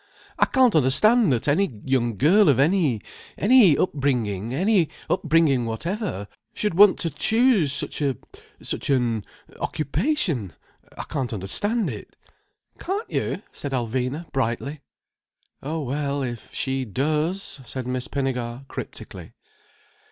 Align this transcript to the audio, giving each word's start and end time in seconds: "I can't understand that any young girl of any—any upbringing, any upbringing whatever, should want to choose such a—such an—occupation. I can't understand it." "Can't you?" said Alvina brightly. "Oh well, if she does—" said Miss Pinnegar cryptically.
"I 0.39 0.45
can't 0.47 0.73
understand 0.75 1.31
that 1.31 1.47
any 1.47 1.79
young 1.85 2.17
girl 2.17 2.49
of 2.49 2.59
any—any 2.59 3.77
upbringing, 3.77 4.51
any 4.51 4.89
upbringing 5.07 5.65
whatever, 5.67 6.27
should 6.55 6.73
want 6.73 6.97
to 7.01 7.11
choose 7.11 7.71
such 7.71 8.01
a—such 8.01 8.89
an—occupation. 8.89 10.53
I 10.97 11.03
can't 11.03 11.31
understand 11.33 11.91
it." 11.91 12.15
"Can't 12.79 13.11
you?" 13.11 13.43
said 13.51 13.73
Alvina 13.73 14.25
brightly. 14.31 14.81
"Oh 15.61 15.81
well, 15.81 16.23
if 16.23 16.51
she 16.51 16.83
does—" 16.83 17.61
said 17.63 17.85
Miss 17.85 18.07
Pinnegar 18.07 18.65
cryptically. 18.67 19.33